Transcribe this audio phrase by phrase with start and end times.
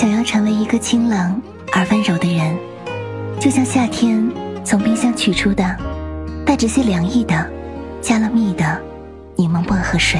[0.00, 1.42] 想要成为一个清冷
[1.74, 2.56] 而温柔的人。
[3.38, 4.26] 就像夏天
[4.64, 5.76] 从冰箱取出的
[6.46, 7.46] 带着些凉意的
[8.00, 8.80] 加了蜜的
[9.36, 10.18] 柠檬薄荷水。